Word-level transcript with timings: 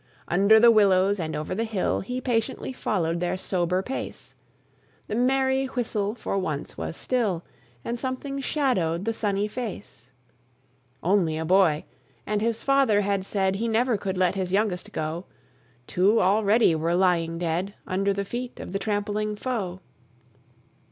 Under 0.27 0.59
the 0.59 0.71
willows 0.71 1.19
and 1.19 1.35
over 1.35 1.53
the 1.53 1.63
hill, 1.63 1.99
He 1.99 2.19
patiently 2.19 2.73
followed 2.73 3.19
their 3.19 3.37
sober 3.37 3.83
pace; 3.83 4.33
The 5.05 5.13
merry 5.13 5.67
whistle 5.67 6.15
for 6.15 6.39
once 6.39 6.75
was 6.75 6.95
still, 6.97 7.43
And 7.85 7.99
something 7.99 8.41
shadowed 8.41 9.05
the 9.05 9.13
sunny 9.13 9.47
face. 9.47 10.11
Only 11.03 11.37
a 11.37 11.45
boy! 11.45 11.85
and 12.25 12.41
his 12.41 12.63
father 12.63 13.01
had 13.01 13.23
said 13.23 13.57
He 13.57 13.67
never 13.67 13.95
could 13.95 14.17
let 14.17 14.33
his 14.33 14.51
youngest 14.51 14.91
go: 14.91 15.25
Two 15.85 16.19
already 16.19 16.73
were 16.73 16.95
lying 16.95 17.37
dead, 17.37 17.75
Under 17.85 18.11
the 18.11 18.25
feet 18.25 18.59
of 18.59 18.73
the 18.73 18.79
trampling 18.79 19.35
foe. 19.35 19.81